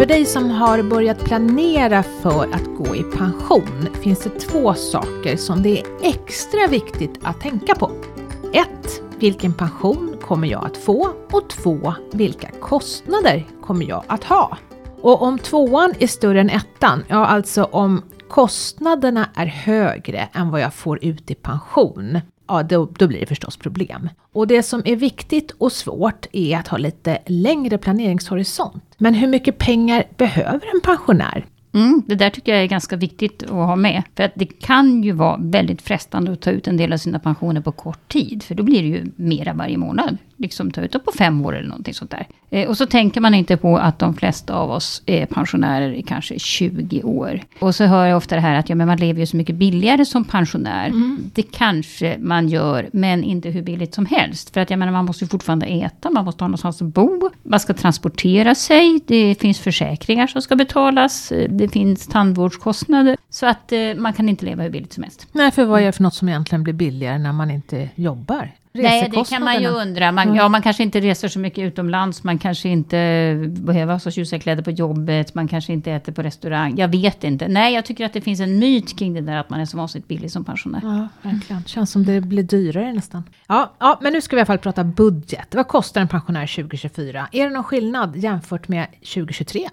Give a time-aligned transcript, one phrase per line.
[0.00, 5.36] För dig som har börjat planera för att gå i pension finns det två saker
[5.36, 7.90] som det är extra viktigt att tänka på.
[8.52, 8.68] 1.
[9.18, 11.08] Vilken pension kommer jag att få?
[11.32, 11.94] Och 2.
[12.12, 14.58] Vilka kostnader kommer jag att ha?
[15.02, 20.60] Och om tvåan är större än ettan, ja alltså om kostnaderna är högre än vad
[20.60, 22.20] jag får ut i pension,
[22.50, 24.08] ja då, då blir det förstås problem.
[24.32, 28.84] Och det som är viktigt och svårt är att ha lite längre planeringshorisont.
[28.98, 31.46] Men hur mycket pengar behöver en pensionär?
[31.72, 34.02] Mm, det där tycker jag är ganska viktigt att ha med.
[34.16, 37.18] För att det kan ju vara väldigt frestande att ta ut en del av sina
[37.18, 38.42] pensioner på kort tid.
[38.42, 40.18] För då blir det ju mera varje månad.
[40.36, 42.26] Liksom ta ut det på fem år eller någonting sånt där.
[42.50, 46.02] Eh, och så tänker man inte på att de flesta av oss är pensionärer i
[46.02, 47.40] kanske 20 år.
[47.58, 49.54] Och så hör jag ofta det här att ja, men man lever ju så mycket
[49.56, 50.86] billigare som pensionär.
[50.86, 51.30] Mm.
[51.34, 54.54] Det kanske man gör, men inte hur billigt som helst.
[54.54, 57.30] För att jag menar, man måste ju fortfarande äta, man måste ha någonstans att bo.
[57.42, 61.32] Man ska transportera sig, det finns försäkringar som ska betalas.
[61.60, 63.16] Det finns tandvårdskostnader.
[63.30, 65.26] Så att eh, man kan inte leva hur billigt som helst.
[65.32, 68.50] Nej, för vad är det för något som egentligen blir billigare när man inte jobbar?
[68.72, 70.12] Nej, det kan man ju undra.
[70.12, 70.36] Man, mm.
[70.36, 72.24] Ja, man kanske inte reser så mycket utomlands.
[72.24, 75.34] Man kanske inte behöver ha så tjusiga kläder på jobbet.
[75.34, 76.78] Man kanske inte äter på restaurang.
[76.78, 77.48] Jag vet inte.
[77.48, 79.76] Nej, jag tycker att det finns en myt kring det där att man är så
[79.76, 80.80] vansinnigt billig som pensionär.
[80.82, 81.64] Ja, verkligen.
[81.64, 83.22] Känns som det blir dyrare nästan.
[83.48, 85.54] Ja, ja, men nu ska vi i alla fall prata budget.
[85.54, 87.28] Vad kostar en pensionär 2024?
[87.32, 89.68] Är det någon skillnad jämfört med 2023?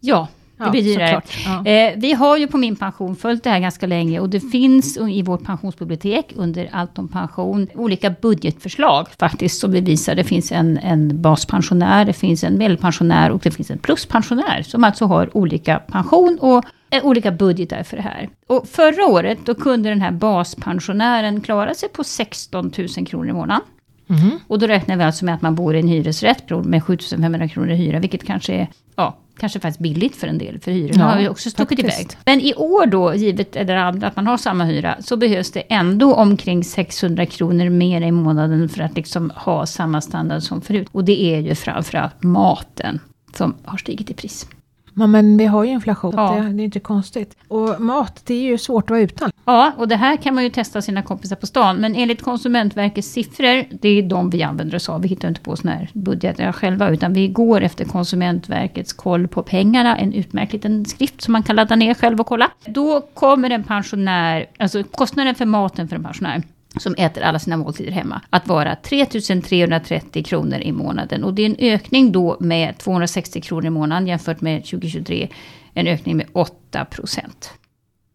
[0.00, 1.20] Ja, det blir dyrare.
[1.44, 1.66] Ja.
[1.66, 4.96] Eh, vi har ju på Min Pension följt det här ganska länge och det finns
[4.96, 10.14] i vårt pensionsbibliotek under Allt om pension olika budgetförslag faktiskt som bevisar.
[10.14, 14.84] Det finns en, en baspensionär, det finns en medelpensionär och det finns en pluspensionär som
[14.84, 18.28] alltså har olika pension och eh, olika budgetar för det här.
[18.46, 23.32] Och förra året då kunde den här baspensionären klara sig på 16 000 kronor i
[23.32, 23.62] månaden.
[24.08, 24.30] Mm.
[24.46, 27.70] Och då räknar vi alltså med att man bor i en hyresrätt med 7500 kronor
[27.70, 31.10] i hyra, vilket kanske är ja, kanske faktiskt billigt för en del, för hyrorna ja,
[31.14, 32.00] har ju också stuckit faktiskt.
[32.00, 32.18] iväg.
[32.24, 36.14] Men i år då, givet eller att man har samma hyra, så behövs det ändå
[36.14, 40.88] omkring 600 kronor mer i månaden för att liksom ha samma standard som förut.
[40.92, 43.00] Och det är ju framförallt maten
[43.36, 44.46] som har stigit i pris.
[44.94, 46.34] Men vi har ju inflation, ja.
[46.34, 47.36] det, det, är inte konstigt.
[47.48, 49.30] Och mat, det är ju svårt att vara utan.
[49.44, 51.76] Ja, och det här kan man ju testa sina kompisar på stan.
[51.76, 55.02] Men enligt Konsumentverkets siffror, det är de vi använder oss av.
[55.02, 59.42] Vi hittar inte på sådana här budgetar själva, utan vi går efter Konsumentverkets koll på
[59.42, 59.98] pengarna.
[59.98, 62.50] En utmärkt liten skrift som man kan ladda ner själv och kolla.
[62.66, 66.42] Då kommer en pensionär, alltså kostnaden för maten för en pensionär,
[66.80, 71.24] som äter alla sina måltider hemma, att vara 3 330 kronor i månaden.
[71.24, 75.28] Och det är en ökning då med 260 kronor i månaden jämfört med 2023.
[75.74, 77.50] En ökning med 8 procent.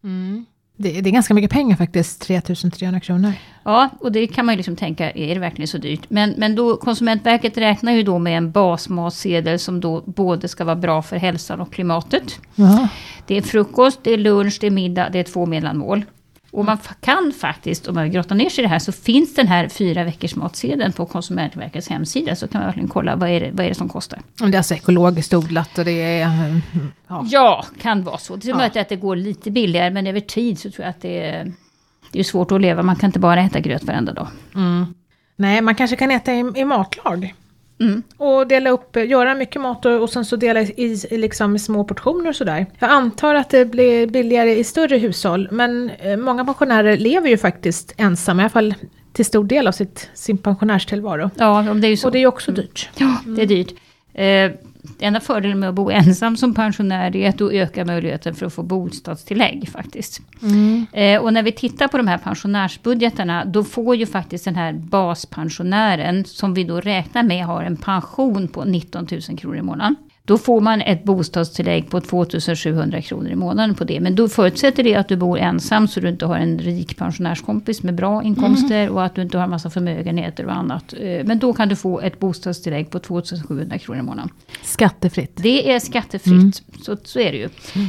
[0.04, 0.44] Mm.
[0.76, 3.32] Det, det, är ganska mycket pengar faktiskt, 3 300 kronor.
[3.64, 6.10] Ja, och det kan man ju liksom tänka, är det verkligen så dyrt?
[6.10, 10.76] Men, men då, Konsumentverket räknar ju då med en basmatsedel som då både ska vara
[10.76, 12.40] bra för hälsan och klimatet.
[12.54, 12.88] Jaha.
[13.26, 16.04] Det är frukost, det är lunch, det är middag, det är två mellanmål.
[16.50, 19.48] Och man kan faktiskt, om man grottar ner sig i det här, så finns den
[19.48, 22.36] här fyra veckors matsedeln på Konsumentverkets hemsida.
[22.36, 24.20] Så kan man verkligen kolla vad är det, vad är det som kostar.
[24.38, 26.60] Det är alltså ekologiskt odlat och det är...
[27.08, 28.36] Ja, ja kan vara så.
[28.36, 28.82] Det är möjligt ja.
[28.82, 31.52] att det går lite billigare, men över tid så tror jag att det är,
[32.12, 32.82] det är svårt att leva.
[32.82, 34.28] Man kan inte bara äta gröt varenda dag.
[34.54, 34.94] Mm.
[35.36, 37.34] Nej, man kanske kan äta i, i matlag.
[37.80, 38.02] Mm.
[38.16, 41.84] Och dela upp, göra mycket mat och, och sen så dela i, i, liksom, små
[41.84, 42.66] portioner och sådär.
[42.78, 47.36] Jag antar att det blir billigare i större hushåll, men eh, många pensionärer lever ju
[47.36, 48.74] faktiskt ensamma, i alla fall
[49.12, 51.30] till stor del av sitt, sin pensionärstillvaro.
[51.36, 52.08] Ja, det är ju så.
[52.08, 52.88] Och det är ju också dyrt.
[52.96, 53.74] Ja, det är dyrt.
[54.14, 58.46] Eh, enda fördelen med att bo ensam som pensionär är att då ökar möjligheten för
[58.46, 60.20] att få bostadstillägg faktiskt.
[60.42, 60.86] Mm.
[60.92, 64.72] Eh, och när vi tittar på de här pensionärsbudgetarna, då får ju faktiskt den här
[64.72, 69.96] baspensionären, som vi då räknar med har en pension på 19 000 kronor i månaden.
[70.24, 74.00] Då får man ett bostadstillägg på 2700 kronor i månaden på det.
[74.00, 77.82] Men då förutsätter det att du bor ensam så du inte har en rik pensionärskompis
[77.82, 78.94] med bra inkomster mm.
[78.94, 80.94] och att du inte har massa förmögenheter och annat.
[81.00, 84.30] Eh, men då kan du få ett bostadstillägg på 2700 kronor i månaden.
[84.62, 85.32] Skattefritt?
[85.36, 86.52] Det är skattefritt, mm.
[86.82, 87.48] så, så är det ju.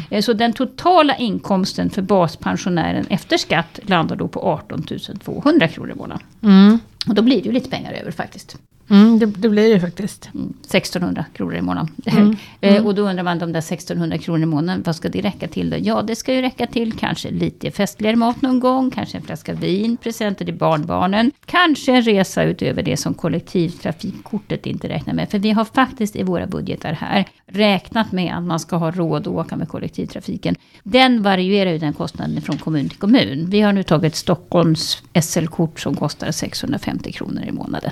[0.09, 0.21] Mm.
[0.21, 4.85] Så den totala inkomsten för baspensionären efter skatt landar då på 18
[5.23, 6.23] 200 kronor i månaden.
[6.43, 6.79] Mm.
[7.07, 8.57] Och då blir det ju lite pengar över faktiskt.
[8.91, 10.29] Mm, det, det, blir det faktiskt.
[10.65, 11.89] 1600 mm, kronor i månaden.
[12.05, 12.85] Mm, eh, mm.
[12.85, 15.69] och då undrar man de där 1600 kronor i månaden, vad ska det räcka till
[15.69, 15.77] då?
[15.79, 19.53] Ja, det ska ju räcka till kanske lite festligare mat någon gång, kanske en flaska
[19.53, 25.29] vin, presenter till barnbarnen, kanske en resa utöver det som kollektivtrafikkortet inte räknar med.
[25.29, 29.21] För vi har faktiskt i våra budgetar här räknat med att man ska ha råd
[29.21, 30.55] att åka med kollektivtrafiken.
[30.83, 33.49] Den varierar ju den kostnaden från kommun till kommun.
[33.49, 37.91] Vi har nu tagit Stockholms SL-kort som kostar 650 kronor i månaden.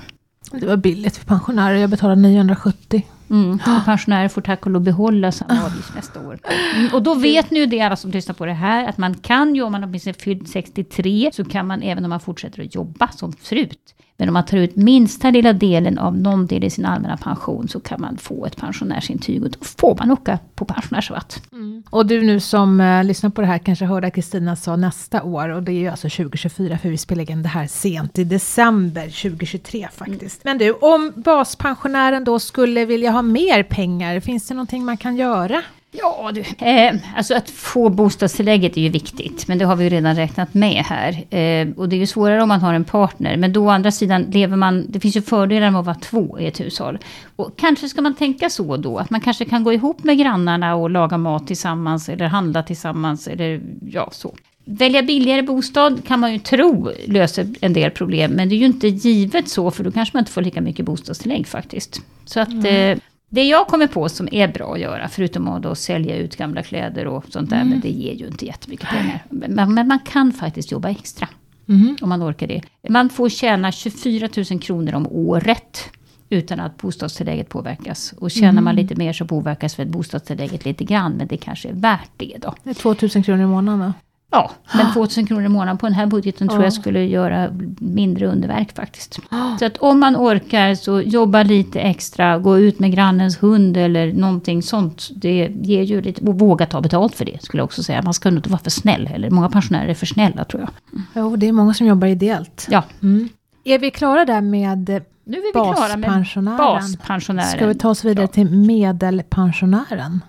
[0.52, 3.04] Det var billigt för pensionärer, jag betalade 970.
[3.30, 3.60] Mm.
[3.86, 6.40] Pensionärer får tack och lov behålla samma avgift nästa år.
[6.76, 6.94] Mm.
[6.94, 9.56] Och då vet ni ju det, alla som lyssnar på det här, att man kan
[9.56, 13.08] ju, om man åtminstone fyllt 63, så kan man även om man fortsätter att jobba
[13.08, 16.86] som förut, men om man tar ut minsta lilla delen av någon del i sin
[16.86, 21.42] allmänna pension så kan man få ett pensionärsintyg och då får man åka på pensionärsrabatt.
[21.52, 21.84] Mm.
[21.90, 25.24] Och du nu som uh, lyssnar på det här kanske hörde att Kristina sa nästa
[25.24, 28.24] år och det är ju alltså 2024 för vi spelar in det här sent i
[28.24, 30.46] december 2023 faktiskt.
[30.46, 30.58] Mm.
[30.58, 35.16] Men du, om baspensionären då skulle vilja ha mer pengar, finns det någonting man kan
[35.16, 35.64] göra?
[35.92, 36.66] Ja, du.
[36.66, 40.54] Eh, alltså att få bostadstillägget är ju viktigt, men det har vi ju redan räknat
[40.54, 41.12] med här.
[41.36, 43.92] Eh, och det är ju svårare om man har en partner, men då å andra
[43.92, 46.98] sidan lever man, det finns ju fördelar med att vara två i ett hushåll.
[47.36, 50.76] Och kanske ska man tänka så då, att man kanske kan gå ihop med grannarna
[50.76, 53.62] och laga mat tillsammans, eller handla tillsammans, eller
[53.92, 54.34] ja, så.
[54.66, 58.66] Välja billigare bostad kan man ju tro löser en del problem, men det är ju
[58.66, 62.02] inte givet så, för då kanske man inte får lika mycket bostadstillägg faktiskt.
[62.26, 62.66] Så att mm.
[62.66, 66.36] eh, det jag kommer på som är bra att göra, förutom att då sälja ut
[66.36, 67.70] gamla kläder och sånt där, mm.
[67.70, 69.24] men det ger ju inte jättemycket pengar.
[69.30, 71.28] Men, men man kan faktiskt jobba extra.
[71.70, 71.98] Mm.
[72.02, 72.62] Om man orkar det.
[72.90, 75.90] Man får tjäna 24 000 kronor om året.
[76.30, 78.14] Utan att bostadstillägget påverkas.
[78.18, 78.64] Och tjänar mm.
[78.64, 81.12] man lite mer så påverkas väl bostadstillägget lite grann.
[81.12, 82.56] Men det kanske är värt det då.
[82.64, 83.94] Det är 2 000 kronor i månaden då?
[84.32, 87.50] Ja, men 2000 kronor i månaden på den här budgeten tror jag skulle göra
[87.80, 89.20] mindre underverk faktiskt.
[89.60, 94.14] Så att om man orkar så jobba lite extra, gå ut med grannens hund eller
[94.14, 95.10] någonting sånt.
[95.16, 98.02] Det ger ju lite, och våga ta betalt för det skulle jag också säga.
[98.02, 99.30] Man ska nog inte vara för snäll heller.
[99.30, 101.02] Många pensionärer är för snälla tror jag.
[101.14, 102.68] Jo, det är många som jobbar ideellt.
[102.70, 102.84] Ja.
[103.02, 103.30] Mm.
[103.64, 107.48] Är vi klara där med nu är vi med baspensionären.
[107.48, 108.28] Ska vi ta oss vidare ja.
[108.28, 110.24] till medelpensionären?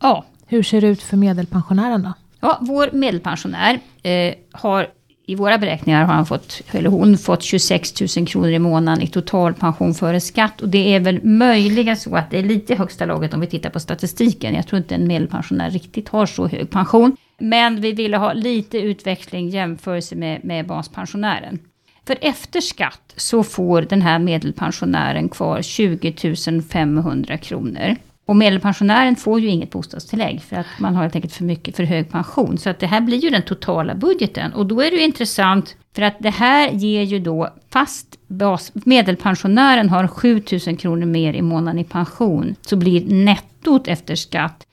[0.00, 0.24] Ja.
[0.46, 2.12] Hur ser det ut för medelpensionären då?
[2.42, 4.88] Ja, vår medelpensionär eh, har
[5.26, 9.06] i våra beräkningar har han fått, eller hon fått 26 000 kronor i månaden i
[9.06, 10.60] totalpension före skatt.
[10.60, 13.70] Och det är väl möjligen så att det är lite högsta laget om vi tittar
[13.70, 14.54] på statistiken.
[14.54, 17.16] Jag tror inte en medelpensionär riktigt har så hög pension.
[17.38, 21.58] Men vi ville ha lite utveckling jämförelse med, med baspensionären.
[22.06, 27.96] För efter skatt så får den här medelpensionären kvar 20 500 kronor.
[28.26, 31.82] Och medelpensionären får ju inget bostadstillägg för att man har helt enkelt för mycket för
[31.82, 32.58] hög pension.
[32.58, 34.52] Så att det här blir ju den totala budgeten.
[34.52, 38.72] Och då är det ju intressant för att det här ger ju då fast bas,
[38.74, 42.54] medelpensionären har 7000 kronor mer i månaden i pension.
[42.62, 44.66] Så blir nettot efter skatt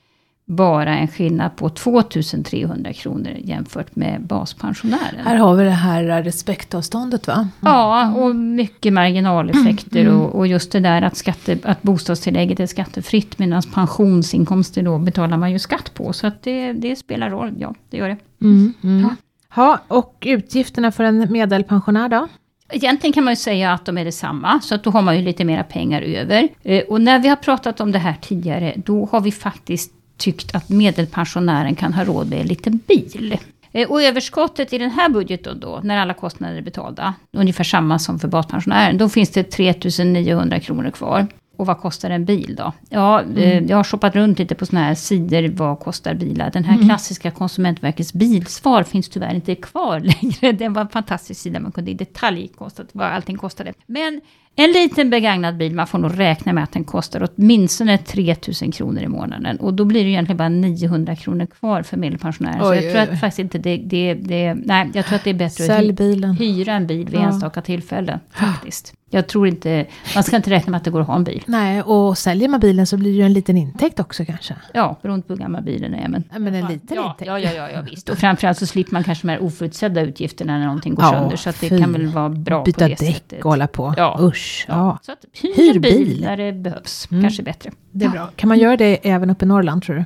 [0.50, 5.20] bara en skillnad på 2300 kronor jämfört med baspensionären.
[5.24, 7.34] Här har vi det här respektavståndet va?
[7.34, 7.48] Mm.
[7.60, 10.20] Ja, och mycket marginaleffekter mm.
[10.20, 15.36] och, och, just det där att, skatte, att bostadstillägget är skattefritt medan pensionsinkomster då betalar
[15.36, 16.12] man ju skatt på.
[16.12, 18.16] Så att det, det spelar roll, ja det gör det.
[18.40, 18.72] Mm.
[18.82, 19.00] mm.
[19.00, 19.16] Ja.
[19.56, 22.28] ja, och utgifterna för en medelpensionär då?
[22.72, 25.22] Egentligen kan man ju säga att de är detsamma, så att då har man ju
[25.22, 26.48] lite mera pengar över.
[26.62, 30.54] Eh, och när vi har pratat om det här tidigare, då har vi faktiskt tyckt
[30.54, 33.38] att medelpensionären kan ha råd med en liten bil.
[33.72, 37.98] Eh, och överskottet i den här budgeten då, när alla kostnader är betalda, ungefär samma
[37.98, 41.26] som för baspensionären, då finns det 3900 kronor kvar.
[41.56, 42.72] Och vad kostar en bil då?
[42.88, 43.66] Ja, eh, mm.
[43.66, 46.50] jag har shoppat runt lite på sådana här sidor, vad kostar bilar?
[46.50, 46.86] Den här mm.
[46.86, 50.52] klassiska Konsumentverkets bilsvar finns tyvärr inte kvar längre.
[50.52, 53.72] Det var en fantastisk sida, man kunde i detalj kosta vad allting kostade.
[53.86, 54.20] Men
[54.56, 59.02] en liten begagnad bil, man får nog räkna med att den kostar åtminstone 3000 kronor
[59.02, 59.56] i månaden.
[59.56, 62.64] Och då blir det egentligen bara 900 kronor kvar för medelpensionärer.
[62.64, 65.34] Så jag tror att faktiskt inte det, det, det, nej, jag tror att det är
[65.34, 66.30] bättre Sälj bilen.
[66.30, 67.24] att hyra en bil vid ja.
[67.24, 68.20] enstaka tillfällen.
[68.30, 68.94] Faktiskt.
[69.12, 71.42] Jag tror inte, man ska inte räkna med att det går att ha en bil.
[71.46, 74.54] Nej, och säljer man bilen så blir det ju en liten intäkt också kanske.
[74.74, 76.08] Ja, beroende på hur gammal bilen är.
[76.08, 77.26] Men, ja, men en liten ja, intäkt.
[77.26, 78.08] Ja, ja, ja, ja, visst.
[78.08, 81.36] Och framförallt så slipper man kanske de här oförutsedda utgifterna när någonting går ja, sönder.
[81.36, 83.44] Så att det kan väl vara bra Byta på det däck sättet.
[83.44, 83.94] och hålla på.
[83.96, 84.18] Ja.
[84.20, 84.39] Usch.
[84.68, 84.98] Ja.
[85.02, 86.06] Så att hyr, hyr bil.
[86.06, 87.08] bil när det behövs.
[87.10, 87.22] Mm.
[87.22, 87.70] Kanske bättre.
[87.92, 88.30] Det är bra.
[88.36, 90.04] Kan man göra det även uppe i Norrland tror du?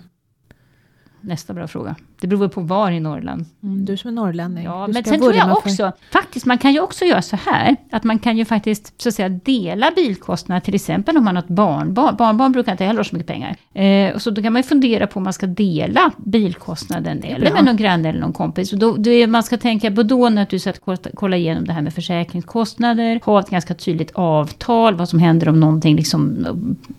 [1.26, 1.95] Nästa bra fråga.
[2.21, 3.45] Det beror på var i Norrland.
[3.62, 4.64] Mm, du som är norrlänning.
[4.64, 5.93] Ja, men sen tror jag också, för...
[6.12, 9.14] faktiskt, man kan ju också göra så här, att man kan ju faktiskt så att
[9.14, 12.16] säga dela bilkostnader, till exempel om man har ett barnbarn.
[12.16, 13.57] Barnbarn brukar inte heller ha så mycket pengar.
[13.75, 17.64] Eh, så då kan man ju fundera på om man ska dela bilkostnaden, eller med
[17.64, 18.73] någon granne eller någon kompis.
[18.73, 21.95] Och då, då man ska tänka på då naturligtvis att kolla igenom det här med
[21.95, 26.47] försäkringskostnader, ha ett ganska tydligt avtal, vad som händer om någonting, liksom,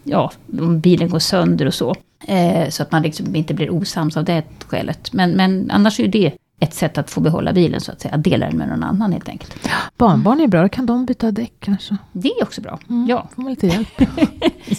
[0.03, 1.96] ja, om bilen går sönder och så.
[2.27, 5.13] Eh, så att man liksom inte blir osams av det skälet.
[5.13, 8.17] Men, men annars är ju det ett sätt att få behålla bilen så att säga.
[8.17, 9.69] Dela den med någon annan helt enkelt.
[9.97, 11.97] Barnbarn är bra, då kan de byta däck kanske.
[12.12, 12.79] Det är också bra.
[12.89, 13.27] Mm, ja.
[13.35, 13.88] får man lite hjälp.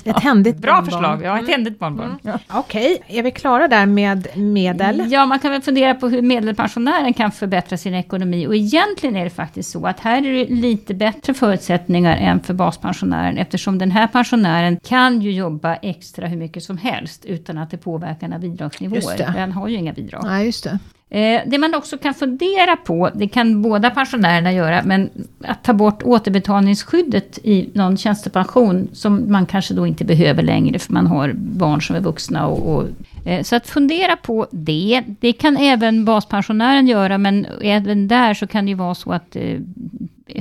[0.05, 0.17] ja.
[0.17, 0.85] Ett händigt Bra barnbarn.
[0.85, 1.35] förslag, ja.
[1.35, 1.53] Ett mm.
[1.53, 2.07] händigt barnbarn.
[2.07, 2.19] Mm.
[2.23, 2.39] Ja.
[2.59, 3.19] Okej, okay.
[3.19, 5.13] är vi klara där med medel?
[5.13, 8.47] Ja, man kan väl fundera på hur medelpensionären kan förbättra sin ekonomi.
[8.47, 12.55] Och egentligen är det faktiskt så att här är det lite bättre förutsättningar än för
[12.55, 13.39] baspensionären.
[13.39, 17.77] Eftersom den här pensionären kan ju jobba extra hur mycket som helst utan att det
[17.77, 19.33] påverkar några bidragsnivåer.
[19.35, 20.25] Den har ju inga bidrag.
[20.25, 20.79] Nej, just det.
[21.11, 25.11] Eh, det man också kan fundera på, det kan båda pensionärerna göra, men
[25.45, 30.93] att ta bort återbetalningsskyddet i någon tjänstepension som man kanske då inte behöver längre för
[30.93, 32.47] man har barn som är vuxna.
[32.47, 32.85] Och, och
[33.27, 35.03] eh, så att fundera på det.
[35.21, 39.37] Det kan även baspensionären göra, men även där så kan det ju vara så att
[39.37, 39.61] eh,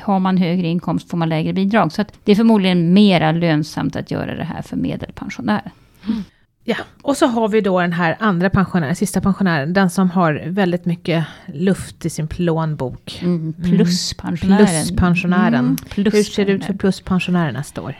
[0.03, 1.91] har man högre inkomst får man lägre bidrag.
[1.91, 5.71] Så att det är förmodligen mera lönsamt att göra det här för medelpensionärer.
[6.07, 6.23] Mm.
[6.67, 10.43] Ja, och så har vi då den här andra pensionären, sista pensionären, den som har
[10.45, 13.19] väldigt mycket luft i sin plånbok.
[13.23, 14.65] Mm, pluspensionären.
[14.65, 15.53] Pluspensionären.
[15.53, 17.95] Mm, plus Hur ser det ut för pluspensionärer nästa år?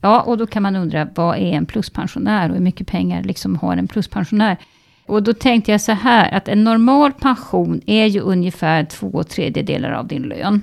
[0.00, 3.56] Ja, och då kan man undra, vad är en pluspensionär och hur mycket pengar liksom
[3.56, 4.56] har en pluspensionär?
[5.06, 9.90] Och då tänkte jag så här, att en normal pension är ju ungefär två tredjedelar
[9.90, 10.62] av din lön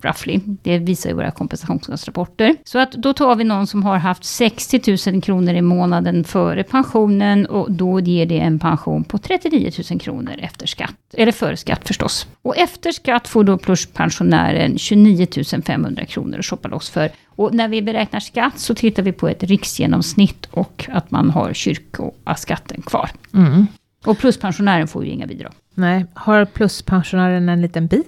[0.00, 0.40] roughly.
[0.44, 2.56] Det visar ju våra kompensationsrapporter.
[2.64, 6.62] Så att då tar vi någon som har haft 60 000 kronor i månaden före
[6.62, 10.94] pensionen och då ger det en pension på 39 000 kronor efter skatt.
[11.12, 12.26] Eller före skatt förstås.
[12.42, 15.26] Och efter skatt får då pluspensionären 29
[15.66, 17.10] 500 kronor att shoppa loss för.
[17.26, 21.52] Och när vi beräknar skatt så tittar vi på ett riksgenomsnitt och att man har
[21.52, 23.10] kyrkoskatten kvar.
[23.34, 23.66] Mm.
[24.04, 25.52] Och pluspensionären får ju inga bidrag.
[25.74, 28.04] Nej, har pluspensionären en liten bil?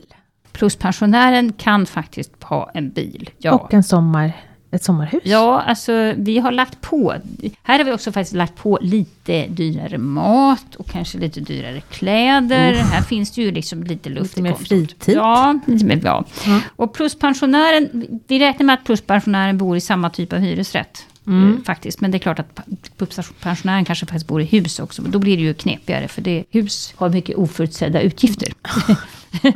[0.52, 3.30] Pluspensionären kan faktiskt ha en bil.
[3.38, 3.52] Ja.
[3.52, 4.32] Och en sommar,
[4.70, 5.22] ett sommarhus.
[5.24, 7.14] Ja, alltså vi har lagt på.
[7.62, 12.72] Här har vi också faktiskt lagt på lite dyrare mat och kanske lite dyrare kläder.
[12.72, 12.92] Uff.
[12.92, 15.16] Här finns det ju liksom lite luft lite mer fritid.
[15.16, 16.24] Ja, lite mer, ja.
[16.46, 16.60] Mm.
[16.76, 21.06] Och pluspensionären, vi räknar med att pluspensionären bor i samma typ av hyresrätt.
[21.26, 21.56] Mm.
[21.56, 22.00] Eh, faktiskt.
[22.00, 22.60] Men det är klart att
[23.40, 25.02] pensionären kanske faktiskt bor i hus också.
[25.02, 26.08] Då blir det ju knepigare.
[26.08, 28.48] För det, hus har mycket oförutsedda utgifter.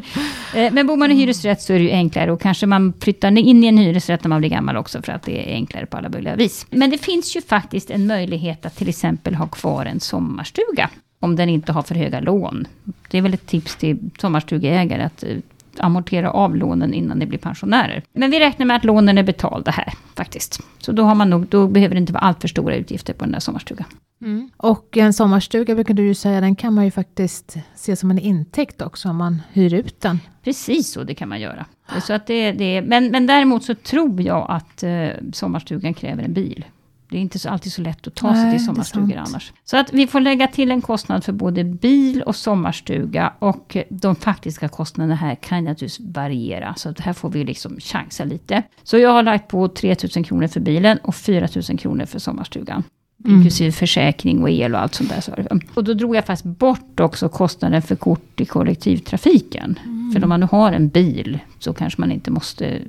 [0.55, 2.33] Eh, men bor man i hyresrätt så är det ju enklare.
[2.33, 5.03] Och kanske man flyttar in i en hyresrätt när man blir gammal också.
[5.03, 6.67] För att det är enklare på alla möjliga vis.
[6.71, 10.91] Men det finns ju faktiskt en möjlighet att till exempel ha kvar en sommarstuga.
[11.21, 12.67] Om den inte har för höga lån.
[13.11, 15.03] Det är väl ett tips till sommarstugeägare.
[15.03, 15.37] Att eh,
[15.81, 18.03] amortera av lånen innan de blir pensionärer.
[18.13, 20.61] Men vi räknar med att lånen är betalda här faktiskt.
[20.79, 23.25] Så då, har man nog, då behöver det inte vara allt för stora utgifter på
[23.25, 23.87] den där sommarstugan.
[24.23, 24.51] Mm.
[24.57, 28.19] Och en sommarstuga brukar du ju säga, den kan man ju faktiskt se som en
[28.19, 30.21] intäkt också om man hyr ut den.
[30.45, 31.67] Precis så, det kan man göra.
[32.03, 36.33] Så att det, det, men, men däremot så tror jag att eh, sommarstugan kräver en
[36.33, 36.65] bil.
[37.09, 39.53] Det är inte så, alltid så lätt att ta sig till sommarstugor annars.
[39.65, 43.33] Så att vi får lägga till en kostnad för både bil och sommarstuga.
[43.39, 46.75] Och de faktiska kostnaderna här kan naturligtvis variera.
[46.75, 48.63] Så att här får vi liksom chansa lite.
[48.83, 52.19] Så jag har lagt på 3 000 kronor för bilen och 4 000 kronor för
[52.19, 52.83] sommarstugan.
[53.25, 53.37] Mm.
[53.37, 55.49] Inklusive försäkring och el och allt sånt där.
[55.75, 59.79] Och då drog jag faktiskt bort också kostnaden för kort i kollektivtrafiken.
[59.85, 60.13] Mm.
[60.13, 62.83] För om man nu har en bil så kanske man inte måste,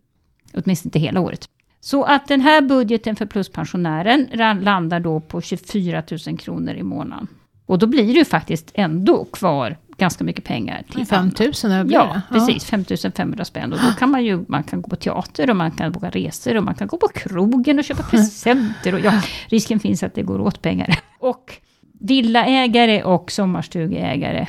[0.54, 1.50] åtminstone inte hela året.
[1.88, 4.30] Så att den här budgeten för pluspensionären
[4.62, 7.28] landar då på 24 000 kronor i månaden.
[7.66, 10.84] Och då blir det ju faktiskt ändå kvar ganska mycket pengar.
[10.92, 11.94] Till 5 000 blir det?
[11.94, 12.66] Ja, precis.
[12.66, 13.74] 5 500 spänn.
[13.74, 16.58] Och då kan man ju, man kan gå på teater och man kan boka resor
[16.58, 18.94] och man kan gå på krogen och köpa presenter.
[18.94, 21.00] Och ja, risken finns att det går åt pengar.
[21.20, 21.54] Och
[22.00, 24.48] villaägare och sommarstugeägare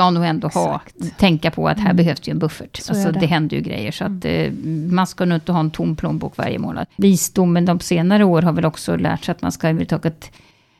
[0.00, 0.80] ska nog ändå ha,
[1.16, 1.96] tänka på att här mm.
[1.96, 2.76] behövs ju en buffert.
[2.76, 3.20] Så alltså, det.
[3.20, 3.92] det händer ju grejer.
[3.92, 4.86] Så att mm.
[4.86, 6.86] eh, man ska nog inte ha en tom plånbok varje månad.
[6.96, 10.30] Visdomen de senare år har väl också lärt sig att man ska överhuvudtaget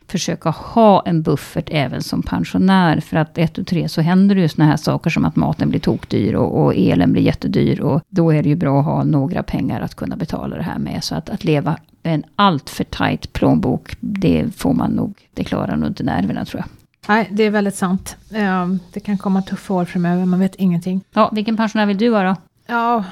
[0.09, 3.01] försöka ha en buffert även som pensionär.
[3.01, 5.71] För att ett och tre så händer det ju såna här saker som att maten
[5.71, 7.81] blir tokdyr och, och elen blir jättedyr.
[7.81, 10.79] Och då är det ju bra att ha några pengar att kunna betala det här
[10.79, 11.05] med.
[11.05, 15.77] Så att, att leva med en alltför tajt plånbok, det får man nog, det klarar
[15.77, 16.80] nog inte nerverna tror jag.
[17.11, 18.17] Nej, det är väldigt sant.
[18.35, 21.01] Ehm, det kan komma tuffa år framöver, man vet ingenting.
[21.13, 22.37] Ja, vilken pensionär vill du vara då?
[22.67, 23.05] Ja,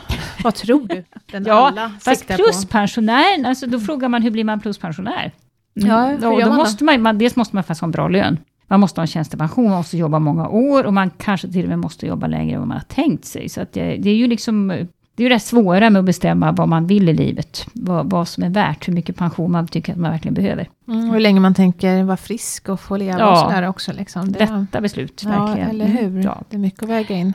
[0.44, 1.04] vad tror du?
[1.32, 5.32] Den ja, alla fast pluspensionären, alltså då frågar man hur blir man pluspensionär?
[5.76, 5.88] Mm.
[5.88, 8.38] Ja, hur då, då måste man, man, dels måste man faktiskt ha en bra lön.
[8.66, 11.68] Man måste ha en tjänstepension, man måste jobba många år och man kanske till och
[11.68, 13.48] med måste jobba längre än vad man har tänkt sig.
[13.48, 14.86] Så det, det, är ju liksom
[15.18, 17.66] det är ju det svåra med att bestämma vad man vill i livet.
[17.72, 20.68] Vad, vad som är värt, hur mycket pension man tycker att man verkligen behöver.
[20.88, 23.92] Mm, hur länge man tänker vara frisk och få leva ja, och sådär också.
[23.92, 24.32] Liksom.
[24.32, 25.68] Det, lätta beslut, verkligen.
[25.68, 26.24] Ja, eller hur.
[26.24, 26.42] Ja.
[26.50, 27.32] Det är mycket att väga in.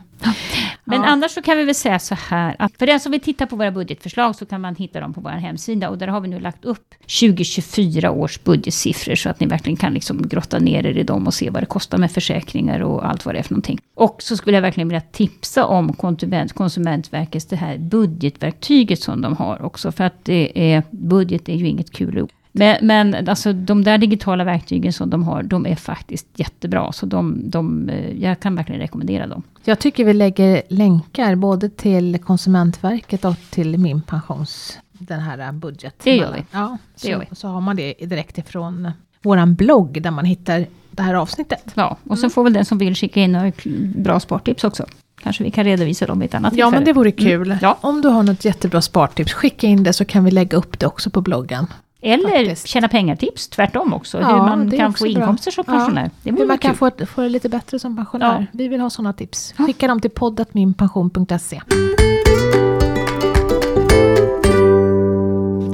[0.86, 1.08] Men ja.
[1.08, 3.56] annars så kan vi väl säga så här, att för den som vill titta på
[3.56, 5.90] våra budgetförslag så kan man hitta dem på vår hemsida.
[5.90, 9.94] Och där har vi nu lagt upp 2024 års budgetsiffror så att ni verkligen kan
[9.94, 13.26] liksom grotta ner er i dem och se vad det kostar med försäkringar och allt
[13.26, 13.80] vad det är för någonting.
[13.96, 19.36] Och så skulle jag verkligen vilja tipsa om konsument, Konsumentverkets det här budgetverktyget som de
[19.36, 19.92] har också.
[19.92, 22.32] För att det är, budget är ju inget kul ord.
[22.56, 26.92] Men, men alltså, de där digitala verktygen som de har, de är faktiskt jättebra.
[26.92, 29.44] Så de, de, eh, jag kan verkligen rekommendera dem.
[29.64, 35.96] Jag tycker vi lägger länkar både till Konsumentverket och till Min Pensions, den här budget.
[36.04, 36.46] Det gör vi.
[36.52, 37.36] Ja, så, gör vi.
[37.36, 38.92] så har man det direkt ifrån
[39.22, 41.72] våran blogg där man hittar det här avsnittet.
[41.74, 42.32] Ja, och så mm.
[42.32, 43.52] får väl den som vill skicka in några
[43.96, 44.86] bra spartips också.
[45.22, 46.68] Kanske vi kan redovisa dem i ett annat tillfälle.
[46.68, 47.48] Ja, men det vore kul.
[47.48, 47.58] Mm.
[47.62, 47.78] Ja.
[47.82, 50.86] Om du har något jättebra spartips, skicka in det så kan vi lägga upp det
[50.86, 51.68] också på bloggen.
[52.06, 52.68] Eller Faktiskt.
[52.68, 54.22] tjäna pengar-tips, tvärtom också.
[54.22, 56.12] Ja, hur man kan få inkomster som pensionär.
[56.24, 56.34] Ja.
[56.38, 58.40] hur man kan få, få det lite bättre som pensionär.
[58.40, 58.46] Ja.
[58.52, 59.54] Vi vill ha sådana tips.
[59.58, 61.62] Skicka dem till poddatminpension.se.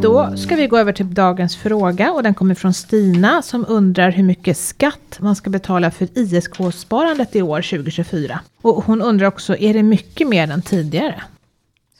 [0.01, 4.12] Då ska vi gå över till dagens fråga och den kommer från Stina som undrar
[4.12, 8.39] hur mycket skatt man ska betala för ISK-sparandet i år 2024.
[8.62, 11.21] Och hon undrar också, är det mycket mer än tidigare?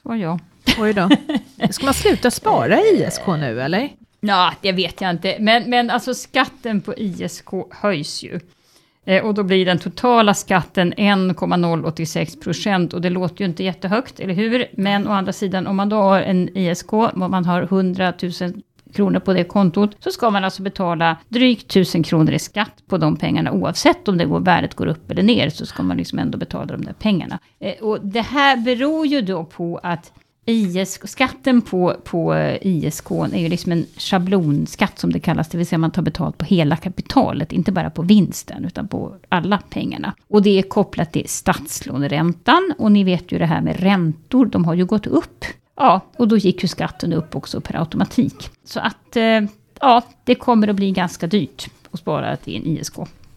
[0.02, 0.40] Svar ja.
[0.80, 1.10] Oj då.
[1.70, 3.90] Ska man sluta spara i ISK nu eller?
[4.22, 5.38] Ja, det vet jag inte.
[5.40, 8.40] Men, men alltså skatten på ISK höjs ju.
[9.06, 12.94] Eh, och då blir den totala skatten 1,086 procent.
[12.94, 14.66] Och det låter ju inte jättehögt, eller hur?
[14.74, 18.32] Men å andra sidan, om man då har en ISK, om man har 100 000
[18.94, 22.98] kronor på det kontot, så ska man alltså betala drygt 1000 kronor i skatt på
[22.98, 26.20] de pengarna, oavsett om det går, värdet går upp eller ner, så ska man liksom
[26.20, 27.40] ändå betala de där pengarna.
[27.60, 30.12] Eh, och det här beror ju då på att
[30.50, 35.58] ISK, skatten på, på eh, ISK är ju liksom en schablonskatt som det kallas, det
[35.58, 39.58] vill säga man tar betalt på hela kapitalet, inte bara på vinsten, utan på alla
[39.70, 40.14] pengarna.
[40.28, 44.66] Och det är kopplat till statslåneräntan, och ni vet ju det här med räntor, de
[44.66, 45.46] har ju gått upp.
[45.76, 48.50] Ja, och då gick ju skatten upp också per automatik.
[48.64, 49.42] Så att, eh,
[49.82, 52.96] ja, det kommer att bli ganska dyrt att spara till en ISK,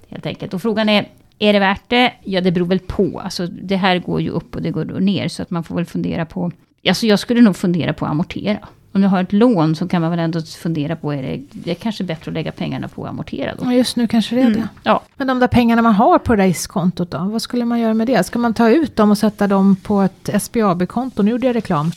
[0.09, 0.55] helt enkelt.
[0.55, 2.13] Och frågan är, är det värt det?
[2.25, 3.21] Ja, det beror väl på.
[3.25, 5.87] Alltså, det här går ju upp och det går ner, så att man får väl
[5.87, 6.53] fundera på
[6.89, 8.59] Alltså jag skulle nog fundera på att amortera.
[8.95, 11.71] Om du har ett lån så kan man väl ändå fundera på, är det, det
[11.71, 13.65] är kanske bättre att lägga pengarna på att amortera då?
[13.65, 14.61] Ja, just nu kanske det är mm.
[14.61, 14.69] det.
[14.83, 15.03] Ja.
[15.17, 18.27] Men de där pengarna man har på riskkontot då, vad skulle man göra med det?
[18.27, 21.23] Ska man ta ut dem och sätta dem på ett SBAB-konto?
[21.23, 21.93] Nu gjorde jag reklam.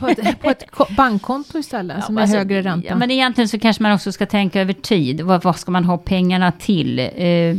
[0.00, 0.64] På ett, på ett
[0.96, 2.88] bankkonto istället, ja, som är alltså, högre ränta.
[2.88, 5.20] Ja, men egentligen så kanske man också ska tänka över tid.
[5.20, 6.98] Vad, vad ska man ha pengarna till?
[6.98, 7.56] Eh,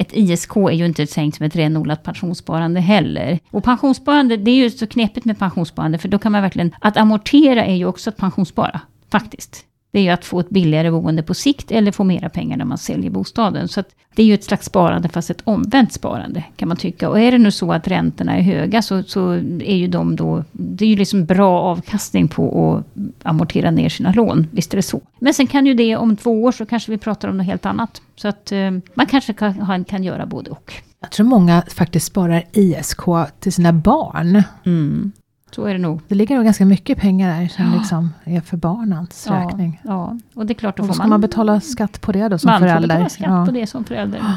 [0.00, 3.38] ett ISK är ju inte tänkt som ett renodlat pensionssparande heller.
[3.50, 6.74] Och pensionssparande, det är ju så knepigt med pensionssparande, för då kan man verkligen...
[6.80, 9.64] Att amortera är ju också att pensionsspara, faktiskt.
[9.90, 12.64] Det är ju att få ett billigare boende på sikt eller få mera pengar när
[12.64, 13.68] man säljer bostaden.
[13.68, 13.82] Så
[14.14, 17.08] det är ju ett slags sparande fast ett omvänt sparande kan man tycka.
[17.08, 20.44] Och är det nu så att räntorna är höga så, så är ju de då...
[20.52, 24.46] Det är ju liksom bra avkastning på att amortera ner sina lån.
[24.50, 25.00] Visst är det så.
[25.18, 27.66] Men sen kan ju det om två år så kanske vi pratar om något helt
[27.66, 28.02] annat.
[28.16, 30.72] Så att eh, man kanske kan, kan göra både och.
[31.00, 33.00] Jag tror många faktiskt sparar ISK
[33.40, 34.42] till sina barn.
[34.66, 35.12] Mm.
[35.50, 36.00] Så är det nog.
[36.08, 37.78] Det ligger nog ganska mycket pengar där som ja.
[37.78, 39.80] liksom är för barnens ja, räkning.
[39.84, 40.94] Ja, och det är klart, då får man...
[40.94, 42.80] ska man betala skatt på det då som man förälder?
[42.80, 43.46] Man får betala skatt ja.
[43.46, 44.22] på det som förälder.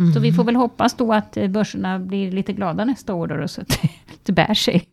[0.00, 0.12] Mm.
[0.12, 3.48] Så vi får väl hoppas då att eh, börserna blir lite glada nästa år då,
[3.48, 3.78] så att
[4.22, 4.88] det bär sig.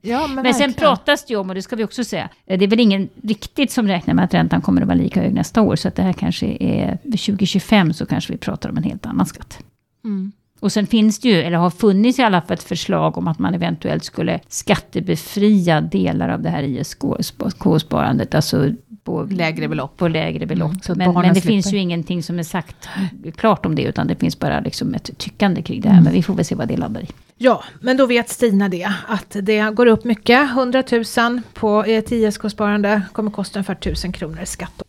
[0.00, 2.58] Ja, men men sen pratas det ju om, och det ska vi också säga, eh,
[2.58, 5.34] det är väl ingen riktigt som räknar med att räntan kommer att vara lika hög
[5.34, 8.82] nästa år, så att det här kanske är, 2025 så kanske vi pratar om en
[8.82, 9.58] helt annan skatt.
[10.04, 10.32] Mm.
[10.60, 13.38] Och sen finns det ju, eller har funnits i alla fall ett förslag om att
[13.38, 18.70] man eventuellt skulle skattebefria delar av det här ISK-sparandet, alltså
[19.04, 19.96] på lägre belopp.
[19.96, 20.88] På lägre belopp.
[20.88, 22.88] Mm, men, men, det finns ju ingenting som är sagt
[23.36, 25.94] klart om det, utan det finns bara liksom ett tyckande kring det här.
[25.94, 26.04] Mm.
[26.04, 27.08] Men vi får väl se vad det landar i.
[27.38, 30.50] Ja, men då vet Stina det, att det går upp mycket.
[30.50, 34.82] 100 000 på ett ISK-sparande kommer kosta ungefär 1000 kronor i skatt.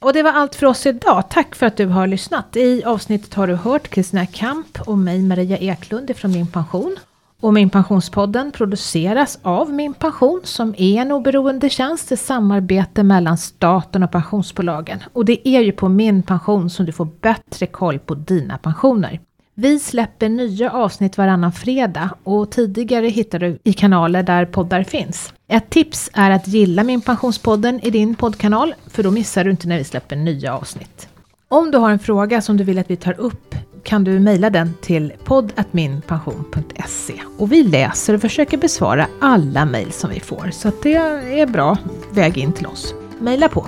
[0.00, 1.24] Och det var allt för oss idag.
[1.30, 2.56] Tack för att du har lyssnat.
[2.56, 6.96] I avsnittet har du hört Kristina Kamp och mig Maria Eklund ifrån Min Pension.
[7.40, 13.38] Och Min Pensionspodden produceras av Min Pension som är en oberoende tjänst i samarbete mellan
[13.38, 14.98] staten och pensionsbolagen.
[15.12, 19.20] Och det är ju på Min Pension som du får bättre koll på dina pensioner.
[19.60, 25.32] Vi släpper nya avsnitt varannan fredag och tidigare hittar du i kanaler där poddar finns.
[25.48, 29.68] Ett tips är att gilla Min Pensionspodden i din poddkanal, för då missar du inte
[29.68, 31.08] när vi släpper nya avsnitt.
[31.48, 34.50] Om du har en fråga som du vill att vi tar upp kan du mejla
[34.50, 40.72] den till podd.minpension.se och vi läser och försöker besvara alla mejl som vi får, så
[40.82, 40.94] det
[41.40, 41.76] är bra
[42.12, 42.94] väg in till oss.
[43.20, 43.66] Mejla på!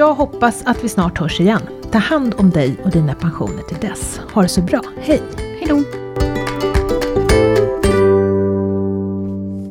[0.00, 1.62] Jag hoppas att vi snart hörs igen.
[1.90, 4.20] Ta hand om dig och dina pensioner till dess.
[4.32, 4.82] Ha det så bra.
[4.96, 5.22] Hej!
[5.36, 6.09] Hej då!